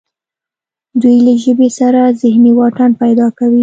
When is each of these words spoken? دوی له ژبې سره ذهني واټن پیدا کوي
دوی 1.01 1.17
له 1.25 1.33
ژبې 1.43 1.69
سره 1.79 2.01
ذهني 2.21 2.51
واټن 2.57 2.91
پیدا 3.01 3.27
کوي 3.37 3.59